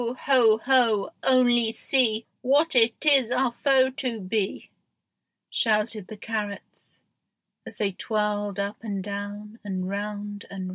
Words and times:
ho! 0.01 1.11
only 1.21 1.71
see 1.73 2.25
What 2.41 2.73
it 2.75 3.05
is 3.05 3.29
our 3.29 3.51
foe 3.63 3.91
to 3.91 4.19
be," 4.19 4.71
shouted 5.51 6.07
the 6.07 6.17
carrots, 6.17 6.97
as 7.67 7.75
they 7.75 7.91
twirled 7.91 8.59
up 8.59 8.83
and 8.83 9.03
down 9.03 9.59
and 9.63 9.87
round 9.87 10.45
and 10.49 10.61
round. 10.69 10.69